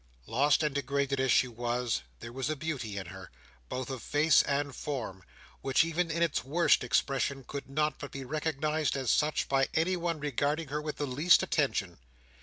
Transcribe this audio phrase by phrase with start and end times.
[0.25, 3.29] Lost and degraded as she was, there was a beauty in her,
[3.69, 5.23] both of face and form,
[5.61, 10.19] which, even in its worst expression, could not but be recognised as such by anyone
[10.19, 11.99] regarding her with the least attention.